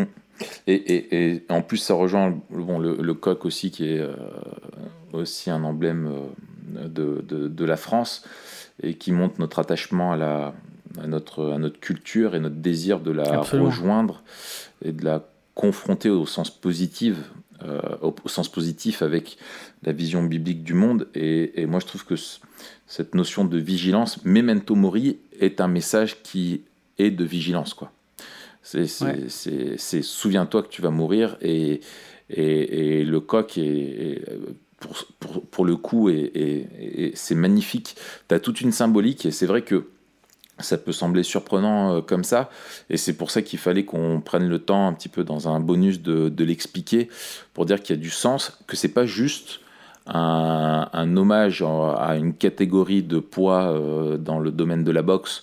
Et, 0.69 0.75
et- 0.75 1.33
et 1.35 1.45
en 1.49 1.63
plus, 1.63 1.79
ça 1.79 1.95
rejoint 1.95 2.33
bon, 2.51 2.79
le, 2.79 2.95
le 3.01 3.15
coq 3.15 3.45
aussi, 3.45 3.73
qui 3.73 3.89
est 3.89 4.07
aussi 5.13 5.51
un 5.51 5.65
emblème 5.65 6.09
de, 6.73 7.25
de- 7.27 7.49
de 7.49 7.65
la 7.65 7.77
France 7.77 8.25
et 8.83 8.95
qui 8.95 9.11
montre 9.11 9.35
notre 9.41 9.59
attachement 9.59 10.13
à, 10.13 10.17
la, 10.17 10.55
à, 11.03 11.07
notre, 11.07 11.51
à 11.53 11.59
notre 11.59 11.79
culture 11.81 12.35
et 12.35 12.41
notre 12.41 12.57
désir 12.57 13.01
de 13.01 13.11
la 13.11 13.41
Absolument. 13.41 13.69
rejoindre 13.69 14.23
et 14.85 14.93
de 14.93 15.05
la 15.05 15.29
confronter 15.55 16.09
au 16.11 16.25
sens 16.27 16.51
positif, 16.51 17.17
euh, 17.65 17.81
au, 18.03 18.15
au 18.25 18.29
sens 18.29 18.49
positif 18.49 19.03
avec 19.03 19.37
la 19.83 19.93
vision 19.93 20.23
biblique 20.23 20.63
du 20.63 20.75
monde. 20.75 21.09
Et, 21.15 21.61
et 21.61 21.67
moi, 21.67 21.81
je 21.81 21.87
trouve 21.87 22.05
que 22.05 22.17
ce- 22.17 22.39
cette 22.87 23.15
notion 23.15 23.45
de 23.45 23.59
vigilance, 23.59 24.25
memento 24.25 24.75
mori, 24.75 25.19
est 25.41 25.61
un 25.61 25.69
message 25.69 26.23
qui 26.23 26.63
est 26.99 27.11
de 27.11 27.25
vigilance, 27.25 27.75
quoi. 27.75 27.91
C'est, 28.63 28.87
Ouais. 29.03 29.79
souviens-toi 30.03 30.63
que 30.63 30.69
tu 30.69 30.83
vas 30.83 30.91
mourir 30.91 31.37
et, 31.41 31.81
et, 32.31 33.01
et 33.01 33.05
le 33.05 33.21
coq 33.21 33.57
est, 33.57 33.63
est- 33.65 34.25
pour, 34.79 34.95
pour, 35.19 35.43
pour 35.47 35.65
le 35.65 35.77
coup 35.77 36.09
est- 36.11 37.13
c'est 37.15 37.35
magnifique. 37.35 37.97
Tu 38.29 38.35
as 38.35 38.41
toute 38.41 38.61
une 38.61 38.73
symbolique 38.73 39.27
et 39.27 39.31
c'est 39.31 39.47
vrai 39.47 39.63
que 39.63 39.87
ça 40.61 40.79
peut 40.79 40.93
sembler 40.93 41.23
surprenant 41.23 41.97
euh, 41.97 42.01
comme 42.01 42.25
ça 42.25 42.51
et 42.91 42.97
c'est 42.97 43.17
pour 43.17 43.31
ça 43.31 43.43
qu'il 43.43 43.59
fallait 43.59 43.85
qu'on 43.85 44.21
prenne 44.21 44.49
le 44.49 44.59
temps 44.59 44.87
un 44.89 44.93
petit 44.93 45.09
peu 45.09 45.25
dans 45.25 45.49
un 45.49 45.61
bonus 45.61 46.03
de, 46.03 46.29
de 46.29 46.45
l'expliquer 46.45 47.09
pour 47.55 47.67
dire 47.67 47.83
qu'il 47.83 47.97
y 47.97 47.99
a 47.99 48.03
du 48.03 48.11
sens, 48.11 48.59
que 48.67 48.77
c'est 48.77 48.89
pas 48.93 49.07
juste 49.07 49.61
un, 50.07 50.89
un 50.93 51.17
hommage 51.17 51.63
à 51.63 52.17
une 52.17 52.33
catégorie 52.35 53.03
de 53.03 53.19
poids 53.19 53.73
euh, 53.73 54.17
dans 54.17 54.39
le 54.39 54.51
domaine 54.51 54.83
de 54.85 54.91
la 54.91 55.03
boxe 55.03 55.43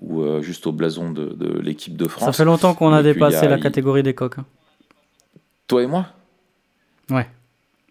ou 0.00 0.20
euh, 0.20 0.42
juste 0.42 0.66
au 0.66 0.72
blason 0.72 1.10
de, 1.10 1.26
de 1.26 1.58
l'équipe 1.60 1.96
de 1.96 2.06
France. 2.08 2.26
Ça 2.26 2.32
fait 2.32 2.44
longtemps 2.44 2.74
qu'on 2.74 2.92
a 2.92 3.02
dépassé 3.02 3.46
a- 3.46 3.48
la 3.48 3.56
il- 3.56 3.62
catégorie 3.62 4.02
des 4.02 4.14
coqs. 4.14 4.38
hein. 4.38 4.44
Toi 5.66 5.82
et 5.82 5.86
moi? 5.86 6.06
Ouais. 7.10 7.26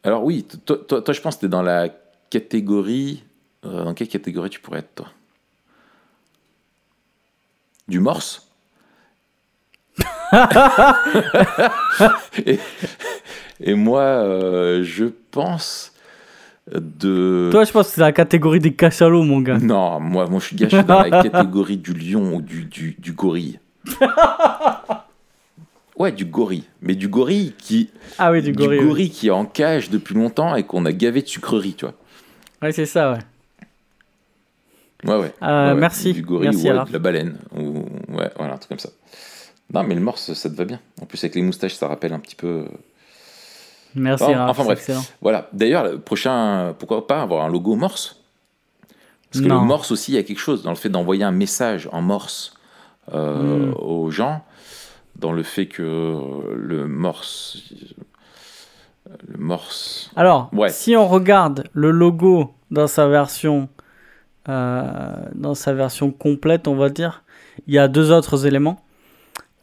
Alors 0.04 0.24
oui, 0.24 0.46
toi, 0.66 0.78
toi, 0.88 1.01
toi, 1.01 1.13
je 1.13 1.22
pense 1.22 1.36
que 1.36 1.42
tu 1.42 1.46
es 1.46 1.50
dans 1.50 1.62
la 1.62 1.90
catégorie... 2.30 3.24
dans 3.63 3.94
quelle 3.94 4.08
catégorie 4.08 4.50
tu 4.50 4.60
pourrais 4.60 4.80
être, 4.80 4.96
toi? 4.96 5.08
Du 7.88 8.00
morse 8.00 8.48
et, 12.46 12.58
et 13.60 13.74
moi, 13.74 14.02
euh, 14.02 14.84
je 14.84 15.06
pense 15.32 15.92
de... 16.74 17.50
Toi 17.52 17.64
je 17.66 17.72
pense 17.72 17.88
que 17.90 17.94
c'est 17.96 18.02
la 18.02 18.12
catégorie 18.14 18.60
des 18.60 18.74
cachalots 18.74 19.24
mon 19.24 19.42
gars. 19.42 19.58
Non, 19.60 20.00
moi, 20.00 20.28
moi 20.28 20.40
je 20.40 20.46
suis 20.46 20.58
suis 20.58 20.68
dans 20.84 21.02
la 21.04 21.24
catégorie 21.24 21.78
du 21.78 21.94
lion 21.94 22.36
ou 22.36 22.42
du, 22.42 22.64
du, 22.66 22.96
du 23.00 23.12
gorille. 23.14 23.60
Ouais, 25.98 26.12
du 26.12 26.26
gorille. 26.26 26.64
Mais 26.82 26.96
du 26.96 27.08
gorille 27.10 27.54
qui, 27.60 27.92
Ah 28.18 28.32
oui 28.32 28.42
du 28.42 28.54
gorille. 28.54 28.80
oui. 28.80 28.86
gorille 28.88 29.10
qui 29.12 29.28
est 29.28 29.32
en 29.32 29.46
cage 29.46 29.92
depuis 29.92 30.16
longtemps 30.16 30.56
et 30.56 30.64
qu'on 30.64 30.86
a 30.88 30.92
gavé 30.92 31.22
de 31.22 31.28
sucreries, 31.28 31.76
tu 31.76 31.86
vois. 31.86 31.94
Ouais 32.64 32.72
c'est 32.72 32.88
ça 32.88 33.12
ouais. 33.12 33.20
Ouais, 35.03 35.15
ouais. 35.17 35.34
Euh, 35.41 35.74
Ouais, 35.74 35.79
merci. 35.79 36.13
Du 36.13 36.22
gorille 36.22 36.50
Merci, 36.50 36.70
ou 36.70 36.86
de 36.86 36.93
la 36.93 37.00
baleine. 37.00 37.38
Ou... 37.58 37.79
Ouais, 38.15 38.29
voilà, 38.38 38.53
un 38.53 38.58
truc 38.58 38.70
comme 38.70 38.79
ça. 38.79 38.89
Non, 39.74 39.84
mais 39.84 39.96
le 39.96 40.01
morse, 40.01 40.34
ça 40.34 40.50
te 40.50 40.55
va 40.55 40.65
bien. 40.65 40.79
En 41.01 41.05
plus, 41.05 41.24
avec 41.24 41.36
les 41.36 41.41
moustaches, 41.41 41.75
ça 41.75 41.88
rappelle 41.88 42.13
un 42.13 42.20
petit 42.20 42.36
peu. 42.36 42.48
euh, 42.48 42.65
Merci 43.96 44.24
Enfin, 44.25 44.38
Raph, 44.38 44.50
enfin, 44.51 44.63
bref. 44.65 44.79
excellent. 44.79 45.03
Voilà. 45.22 45.50
D'ailleurs, 45.53 45.84
le 45.86 46.00
prochain, 46.00 46.75
pourquoi 46.77 47.08
pas 47.08 47.22
avoir 47.22 47.43
un 47.46 47.50
logo 47.50 47.75
morse? 47.75 48.17
Parce 49.31 49.41
que 49.43 49.48
Non. 49.50 49.62
le 49.62 49.65
morse 49.67 49.91
aussi, 49.91 50.12
il 50.12 50.15
y 50.15 50.17
a 50.17 50.24
quelque 50.24 50.39
chose 50.39 50.62
dans 50.63 50.72
le 50.72 50.75
fait 50.75 50.89
d'envoyer 50.89 51.24
un 51.24 51.31
message 51.31 51.88
en 51.93 52.01
morse 52.01 52.53
euh, 53.13 53.70
Mm. 53.72 53.74
aux 53.79 54.12
gens, 54.12 54.43
dans 55.15 55.31
le 55.31 55.43
fait 55.43 55.65
que 55.67 55.81
euh, 55.84 56.53
le 56.55 56.88
morse. 56.88 57.58
Le 59.27 59.38
morse. 59.38 60.12
Alors, 60.15 60.50
Ouais. 60.53 60.70
si 60.70 60.96
on 60.96 61.08
regarde 61.08 61.67
le 61.74 61.91
logo 61.91 62.53
dans 62.72 62.88
sa 62.88 63.08
version, 63.08 63.67
euh, 64.50 65.14
dans 65.36 65.54
sa 65.54 65.74
version 65.74 66.12
complète, 66.12 66.68
on 66.68 66.76
va 66.76 66.90
dire, 66.90 67.24
il 67.68 67.74
y 67.74 67.78
a 67.78 67.88
deux 67.88 68.12
autres 68.12 68.46
éléments. 68.46 68.82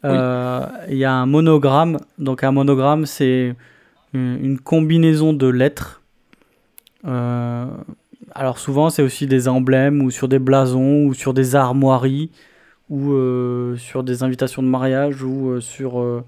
Euh, 0.05 0.65
Il 0.89 0.97
y 0.97 1.05
a 1.05 1.13
un 1.13 1.25
monogramme. 1.25 1.97
Donc 2.17 2.43
un 2.43 2.51
monogramme, 2.51 3.05
c'est 3.05 3.55
une, 4.13 4.39
une 4.41 4.59
combinaison 4.59 5.33
de 5.33 5.47
lettres. 5.47 6.01
Euh, 7.05 7.65
alors 8.33 8.59
souvent, 8.59 8.89
c'est 8.89 9.03
aussi 9.03 9.27
des 9.27 9.47
emblèmes 9.47 10.01
ou 10.01 10.11
sur 10.11 10.27
des 10.27 10.39
blasons 10.39 11.05
ou 11.05 11.13
sur 11.13 11.33
des 11.33 11.55
armoiries 11.55 12.31
ou 12.89 13.11
euh, 13.11 13.75
sur 13.77 14.03
des 14.03 14.23
invitations 14.23 14.63
de 14.63 14.67
mariage 14.67 15.23
ou 15.23 15.49
euh, 15.49 15.59
sur 15.59 15.99
euh, 15.99 16.23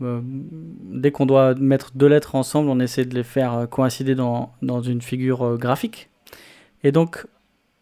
dès 0.00 1.10
qu'on 1.10 1.26
doit 1.26 1.54
mettre 1.54 1.92
deux 1.94 2.06
lettres 2.06 2.34
ensemble, 2.34 2.68
on 2.68 2.78
essaie 2.78 3.04
de 3.04 3.14
les 3.14 3.24
faire 3.24 3.66
coïncider 3.70 4.14
dans, 4.14 4.52
dans 4.62 4.80
une 4.80 5.02
figure 5.02 5.56
graphique. 5.56 6.08
Et 6.84 6.92
donc, 6.92 7.26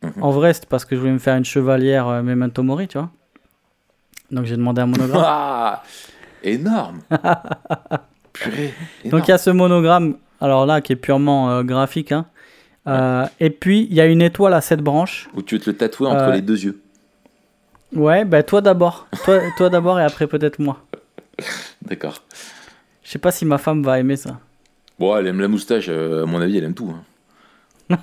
Mhm. 0.03 0.23
en 0.23 0.31
vrai, 0.31 0.53
c'est 0.55 0.67
parce 0.67 0.85
que 0.85 0.95
je 0.95 1.01
voulais 1.01 1.13
me 1.13 1.19
faire 1.19 1.37
une 1.37 1.45
chevalière 1.45 2.07
euh, 2.09 2.23
Memento 2.23 2.63
Mori, 2.63 2.87
tu 2.89 2.99
vois. 2.99 3.11
Donc 4.31 4.45
j'ai 4.45 4.57
demandé 4.57 4.81
un 4.83 4.87
monogramme. 4.87 5.23
Ah 5.27 5.83
Énorme 6.43 7.01
Purée 8.33 8.73
énorme. 9.03 9.11
donc 9.11 9.27
il 9.27 9.31
y 9.31 9.35
a 9.35 9.39
ce 9.39 9.51
monogramme, 9.51 10.17
alors 10.41 10.67
là, 10.67 10.81
qui 10.81 10.93
est 10.93 10.97
purement 10.97 11.51
euh, 11.51 11.63
graphique. 11.63 12.13
hein. 12.13 12.27
Euh, 12.87 13.27
et 13.41 13.51
puis, 13.51 13.89
il 13.91 13.95
y 13.97 14.01
a 14.01 14.07
une 14.07 14.23
étoile 14.23 14.55
à 14.55 14.61
sept 14.61 14.81
branches. 14.81 15.29
Ou 15.35 15.43
tu 15.43 15.57
veux 15.57 15.61
te 15.61 15.71
le 15.71 15.77
tatouer 15.77 16.07
entre 16.09 16.29
Euh, 16.29 16.33
les 16.33 16.43
deux 16.43 16.63
yeux. 16.63 16.81
Ouais, 17.95 18.25
bah 18.25 18.43
toi 18.45 18.61
d'abord. 18.61 19.09
Toi, 19.25 19.41
toi 19.57 19.71
d'abord 19.71 19.99
et 19.99 20.05
après 20.05 20.27
peut-être 20.29 20.59
moi. 20.61 20.85
D'accord. 21.83 22.23
Je 23.03 23.11
sais 23.11 23.19
pas 23.19 23.33
si 23.33 23.45
ma 23.45 23.59
femme 23.59 23.83
va 23.83 23.99
aimer 23.99 24.17
ça. 24.17 24.39
Bon, 24.99 25.17
elle 25.17 25.27
aime 25.27 25.41
la 25.41 25.49
moustache, 25.49 25.89
à 25.89 26.27
mon 26.27 26.41
avis, 26.41 26.59
elle 26.59 26.65
aime 26.65 26.75
tout. 26.75 26.93
hein. 27.91 27.99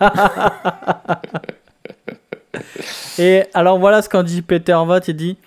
Et 3.20 3.44
alors 3.54 3.80
voilà 3.80 4.02
ce 4.02 4.10
qu'en 4.10 4.24
dit 4.24 4.42
Peter 4.42 4.74
Watt, 4.76 5.08
il 5.08 5.16
dit 5.16 5.38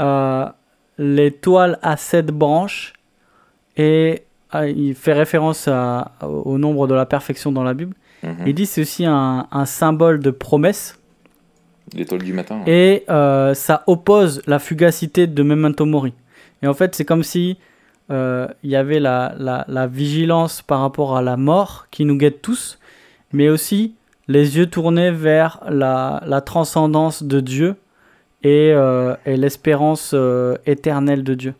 euh, 0.00 0.46
l'étoile 0.98 1.78
à 1.82 1.96
sept 1.96 2.26
branches 2.26 2.92
et 3.76 4.22
ah, 4.50 4.66
il 4.68 4.94
fait 4.94 5.12
référence 5.12 5.66
à- 5.68 6.12
au 6.22 6.58
nombre 6.58 6.86
de 6.86 6.94
la 6.94 7.06
perfection 7.06 7.50
dans 7.52 7.64
la 7.64 7.74
Bible. 7.74 7.94
Mhm. 8.22 8.36
Il 8.46 8.54
dit 8.54 8.66
c'est 8.66 8.80
aussi 8.80 9.04
un, 9.04 9.46
un 9.50 9.66
symbole 9.66 10.20
de 10.20 10.30
promesse 10.30 10.98
L'étoile 11.92 12.22
du 12.22 12.32
matin. 12.32 12.62
et 12.66 13.04
euh, 13.10 13.52
ça 13.54 13.82
oppose 13.86 14.42
la 14.46 14.58
fugacité 14.58 15.26
de 15.26 15.42
Memento 15.42 15.84
Mori. 15.84 16.12
Et 16.62 16.66
en 16.66 16.74
fait 16.74 16.94
c'est 16.94 17.04
comme 17.04 17.22
si 17.22 17.58
euh, 18.10 18.46
il 18.62 18.70
y 18.70 18.76
avait 18.76 19.00
la, 19.00 19.34
la- 19.38 19.64
la 19.68 19.86
vigilance 19.86 20.62
par 20.62 20.80
rapport 20.80 21.16
à 21.16 21.22
la 21.22 21.36
mort 21.36 21.86
qui 21.90 22.04
nous 22.04 22.16
guette 22.16 22.40
tous, 22.42 22.78
mais 23.32 23.48
aussi 23.48 23.94
les 24.28 24.56
yeux 24.56 24.66
tournés 24.66 25.10
vers 25.10 25.60
la, 25.68 26.42
transcendance 26.44 27.22
de 27.22 27.40
Dieu 27.40 27.76
et, 28.42 28.72
euh, 28.72 29.14
l'espérance 29.26 30.12
euh, 30.14 30.56
éternelle 30.66 31.24
de 31.24 31.34
Dieu. 31.34 31.54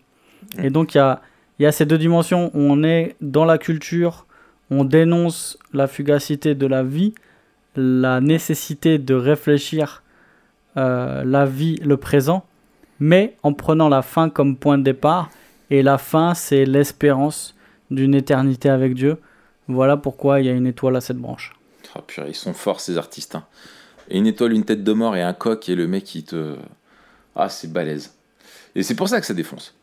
Et 0.62 0.70
donc 0.70 0.94
il 0.94 0.98
y 0.98 1.00
a, 1.00 1.20
y 1.58 1.66
a 1.66 1.72
ces 1.72 1.86
deux 1.86 1.98
dimensions. 1.98 2.50
On 2.54 2.84
est 2.84 3.16
dans 3.20 3.44
la 3.44 3.58
culture, 3.58 4.26
on 4.70 4.84
dénonce 4.84 5.58
la 5.72 5.86
fugacité 5.86 6.54
de 6.54 6.66
la 6.66 6.82
vie, 6.82 7.14
la 7.76 8.20
nécessité 8.20 8.98
de 8.98 9.14
réfléchir 9.14 10.02
euh, 10.76 11.22
la 11.24 11.46
vie, 11.46 11.76
le 11.84 11.96
présent, 11.96 12.44
mais 12.98 13.36
en 13.42 13.52
prenant 13.52 13.88
la 13.88 14.02
fin 14.02 14.28
comme 14.28 14.56
point 14.56 14.78
de 14.78 14.82
départ. 14.82 15.30
Et 15.70 15.82
la 15.82 15.98
fin, 15.98 16.34
c'est 16.34 16.64
l'espérance 16.64 17.56
d'une 17.90 18.14
éternité 18.14 18.68
avec 18.68 18.94
Dieu. 18.94 19.18
Voilà 19.68 19.96
pourquoi 19.96 20.40
il 20.40 20.46
y 20.46 20.48
a 20.48 20.52
une 20.52 20.66
étoile 20.66 20.96
à 20.96 21.00
cette 21.00 21.16
branche. 21.16 21.52
Ah, 21.94 22.02
purée, 22.06 22.30
ils 22.30 22.34
sont 22.34 22.52
forts 22.54 22.80
ces 22.80 22.98
artistes. 22.98 23.34
hein. 23.36 23.44
Et 24.10 24.18
une 24.18 24.26
étoile, 24.26 24.52
une 24.52 24.64
tête 24.64 24.84
de 24.84 24.92
mort 24.92 25.16
et 25.16 25.22
un 25.22 25.32
coq 25.32 25.68
et 25.68 25.74
le 25.74 25.86
mec 25.86 26.04
qui 26.04 26.24
te. 26.24 26.56
Ah, 27.36 27.48
c'est 27.48 27.72
balèze. 27.72 28.14
Et 28.74 28.82
c'est 28.82 28.94
pour 28.94 29.08
ça 29.08 29.20
que 29.20 29.26
ça 29.26 29.34
défonce. 29.34 29.74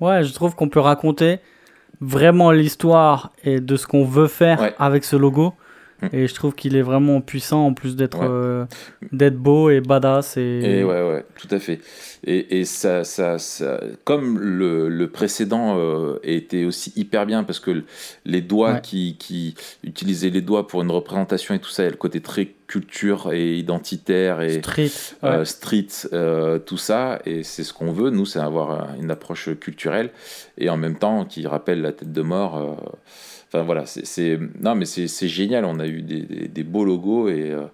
Ouais, 0.00 0.24
je 0.24 0.32
trouve 0.32 0.54
qu'on 0.56 0.68
peut 0.68 0.80
raconter 0.80 1.38
vraiment 2.00 2.50
l'histoire 2.50 3.30
et 3.44 3.60
de 3.60 3.76
ce 3.76 3.86
qu'on 3.86 4.04
veut 4.04 4.26
faire 4.26 4.60
Ouais. 4.60 4.74
avec 4.78 5.04
ce 5.04 5.14
logo. 5.16 5.54
Et 6.12 6.26
je 6.26 6.34
trouve 6.34 6.54
qu'il 6.54 6.76
est 6.76 6.82
vraiment 6.82 7.20
puissant 7.20 7.66
en 7.66 7.74
plus 7.74 7.96
d'être 7.96 8.18
Ouais. 8.20 8.26
euh, 8.28 8.64
d'être 9.12 9.36
beau 9.36 9.70
et 9.70 9.80
badass. 9.80 10.36
Et, 10.36 10.40
Et 10.80 10.84
ouais, 10.84 11.02
ouais, 11.08 11.24
tout 11.38 11.48
à 11.50 11.58
fait. 11.58 11.80
Et, 12.24 12.58
et 12.60 12.64
ça, 12.64 13.04
ça, 13.04 13.38
ça, 13.38 13.80
comme 14.04 14.38
le, 14.38 14.88
le 14.88 15.10
précédent 15.10 15.76
euh, 15.78 16.18
était 16.22 16.64
aussi 16.64 16.92
hyper 16.96 17.26
bien 17.26 17.44
parce 17.44 17.60
que 17.60 17.84
les 18.24 18.40
doigts 18.40 18.74
Ouais. 18.74 18.80
qui, 18.82 19.16
qui 19.18 19.54
utilisaient 19.84 20.30
les 20.30 20.40
doigts 20.40 20.66
pour 20.66 20.82
une 20.82 20.90
représentation 20.90 21.54
et 21.54 21.58
tout 21.58 21.70
ça, 21.70 21.82
il 21.82 21.86
y 21.86 21.88
a 21.88 21.92
le 21.92 21.96
côté 21.96 22.20
très 22.20 22.48
culture 22.66 23.32
et 23.32 23.56
identitaire 23.58 24.40
et 24.40 24.60
Street. 24.60 24.90
ouais. 25.22 25.28
euh, 25.28 25.44
street, 25.44 25.86
tout 26.66 26.78
ça. 26.78 27.20
Et 27.26 27.42
c'est 27.42 27.64
ce 27.64 27.72
qu'on 27.72 27.92
veut. 27.92 28.10
Nous, 28.10 28.24
c'est 28.26 28.38
avoir 28.40 28.88
une 29.00 29.10
approche 29.10 29.50
culturelle 29.58 30.10
et 30.58 30.70
en 30.70 30.76
même 30.76 30.96
temps 30.96 31.24
qui 31.24 31.46
rappelle 31.46 31.82
la 31.82 31.92
tête 31.92 32.12
de 32.12 32.22
mort. 32.22 32.76
Enfin 33.52 33.64
voilà, 33.64 33.84
c'est- 33.84 34.38
non 34.60 34.74
mais 34.74 34.86
c'est 34.86 35.28
génial. 35.28 35.66
On 35.66 35.78
a 35.78 35.86
eu 35.86 36.00
des, 36.00 36.22
des- 36.22 36.48
des 36.48 36.62
beaux 36.62 36.84
logos 36.86 37.28
et 37.28 37.50
euh, 37.50 37.66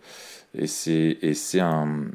et 0.55 0.67
c'est 0.67 1.61
un, 1.61 2.07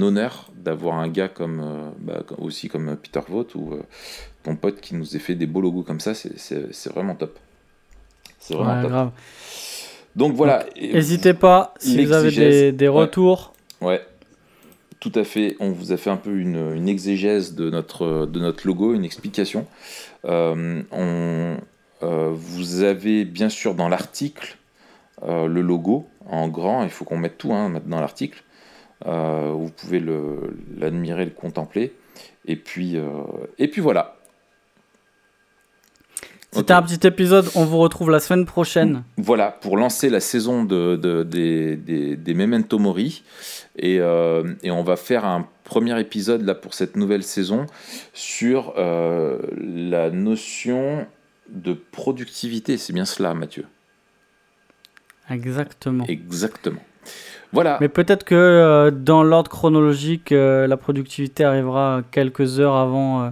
honneur 0.00 0.50
d'avoir 0.54 0.98
un 0.98 1.08
gars 1.08 1.28
comme 1.28 1.60
euh, 1.60 1.90
bah, 1.98 2.22
aussi 2.38 2.68
comme 2.68 2.96
Peter 2.96 3.20
Vogt 3.28 3.54
ou 3.56 3.72
euh, 3.72 3.82
ton 4.44 4.54
pote 4.56 4.80
qui 4.80 4.94
nous 4.94 5.16
ait 5.16 5.18
fait 5.18 5.34
des 5.34 5.46
beaux 5.46 5.60
logos 5.60 5.82
comme 5.82 5.98
ça. 5.98 6.14
C'est- 6.14 6.88
vraiment 6.92 7.16
top. 7.16 7.36
C'est 8.38 8.54
vraiment 8.54 8.74
Ouais, 8.76 8.82
top. 8.82 8.90
grave. 8.90 9.10
Donc 10.14 10.34
voilà. 10.34 10.66
N'hésitez 10.80 11.34
pas 11.34 11.74
si 11.80 12.04
vous 12.04 12.12
avez 12.12 12.70
des, 12.72 12.88
retours. 12.88 13.52
Ouais, 13.80 14.00
tout 15.00 15.12
à 15.16 15.24
fait. 15.24 15.56
On 15.58 15.70
vous 15.72 15.90
a 15.90 15.96
fait 15.96 16.10
un 16.10 16.16
peu 16.18 16.36
une, 16.38 16.74
une 16.76 16.88
exégèse 16.88 17.54
de 17.56 17.68
notre, 17.70 18.26
de 18.26 18.38
notre 18.38 18.64
logo, 18.66 18.94
une 18.94 19.04
explication. 19.04 19.66
Euh, 20.24 20.82
on, 20.92 21.56
vous 22.02 22.82
avez 22.82 23.24
bien 23.24 23.48
sûr 23.48 23.74
dans 23.74 23.88
l'article 23.88 24.56
euh, 25.24 25.46
le 25.46 25.60
logo 25.60 26.06
en 26.26 26.48
grand. 26.48 26.82
Il 26.84 26.90
faut 26.90 27.04
qu'on 27.04 27.16
mette 27.18 27.38
tout 27.38 27.52
hein, 27.52 27.72
dans 27.86 28.00
l'article. 28.00 28.42
Euh, 29.06 29.52
vous 29.54 29.70
pouvez 29.70 30.02
l'admirer, 30.76 31.24
le 31.24 31.30
contempler. 31.32 31.92
Et 32.46 32.56
puis, 32.56 32.96
euh, 32.96 33.08
et 33.58 33.68
puis 33.68 33.80
voilà. 33.80 34.16
C'était 36.54 36.74
un 36.74 36.82
petit 36.82 37.06
épisode. 37.06 37.48
On 37.54 37.64
vous 37.64 37.78
retrouve 37.78 38.10
la 38.10 38.20
semaine 38.20 38.44
prochaine. 38.44 39.04
Voilà, 39.16 39.50
pour 39.50 39.78
lancer 39.78 40.10
la 40.10 40.20
saison 40.20 40.64
de, 40.64 40.96
de- 40.96 41.22
des, 41.22 41.76
des, 41.76 42.14
des 42.14 42.34
Memento 42.34 42.78
Mori. 42.78 43.22
Et, 43.78 44.00
euh, 44.00 44.52
et 44.62 44.70
on 44.70 44.82
va 44.82 44.96
faire 44.96 45.24
un 45.24 45.48
premier 45.64 45.98
épisode 45.98 46.42
là, 46.42 46.54
pour 46.54 46.74
cette 46.74 46.94
nouvelle 46.94 47.22
saison 47.22 47.66
sur 48.12 48.74
euh, 48.76 49.38
la 49.58 50.10
notion 50.10 51.06
de 51.48 51.72
productivité. 51.74 52.76
C'est 52.78 52.92
bien 52.92 53.04
cela, 53.04 53.34
Mathieu. 53.34 53.66
Exactement. 55.30 56.04
Exactement. 56.08 56.82
Voilà. 57.52 57.78
Mais 57.80 57.88
peut-être 57.88 58.24
que 58.24 58.34
euh, 58.34 58.90
dans 58.90 59.22
l'ordre 59.22 59.50
chronologique, 59.50 60.32
euh, 60.32 60.66
la 60.66 60.76
productivité 60.76 61.44
arrivera 61.44 62.02
quelques 62.10 62.60
heures 62.60 62.76
avant 62.76 63.24
euh, 63.24 63.30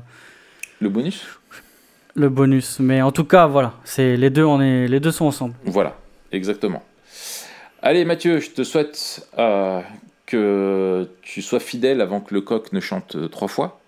Le 0.81 0.89
bonus? 0.89 1.27
le 2.17 2.29
bonus. 2.29 2.81
Mais 2.81 3.01
en 3.03 3.13
tout 3.13 3.25
cas, 3.25 3.47
voilà, 3.47 3.75
c'est 3.85 4.17
les 4.17 4.31
deux, 4.31 4.45
on 4.45 4.61
est, 4.61 4.89
les 4.89 5.01
deux 5.01 5.13
sont 5.13 5.27
ensemble. 5.27 5.55
Voilà, 5.65 5.97
exactement. 6.33 6.83
Allez, 7.83 8.05
Mathieu, 8.05 8.41
je 8.41 8.51
te 8.51 8.63
souhaite 8.63 9.27
que 10.27 11.09
tu 11.23 11.41
sois 11.41 11.61
fidèle 11.61 12.01
avant 12.01 12.21
que 12.21 12.35
le 12.35 12.41
coq 12.43 12.73
ne 12.73 12.81
chante 12.81 13.31
trois 13.31 13.49
fois. 13.49 13.81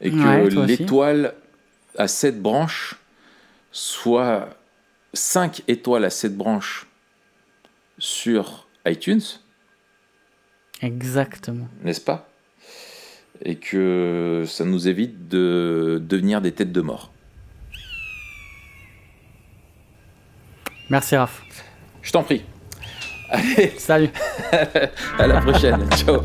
Et 0.00 0.10
que 0.10 0.16
Ouais, 0.16 0.66
l'étoile 0.66 1.34
à 1.98 2.08
sept 2.08 2.40
branches 2.40 2.96
soit 3.72 4.48
cinq 5.12 5.62
étoiles 5.68 6.04
à 6.04 6.10
sept 6.10 6.36
branches 6.36 6.86
sur 7.98 8.66
iTunes, 8.86 9.22
Exactement. 10.82 11.68
n'est-ce 11.82 12.00
pas? 12.00 12.28
Et 13.44 13.56
que 13.56 14.44
ça 14.46 14.64
nous 14.64 14.88
évite 14.88 15.28
de 15.28 16.00
devenir 16.06 16.40
des 16.40 16.52
têtes 16.52 16.72
de 16.72 16.80
mort. 16.80 17.12
Merci 20.88 21.16
Raph. 21.16 21.42
Je 22.02 22.12
t'en 22.12 22.22
prie. 22.22 22.44
Allez, 23.28 23.72
Salut. 23.78 24.10
à 25.18 25.26
la 25.26 25.40
prochaine. 25.40 25.88
Ciao. 25.96 26.20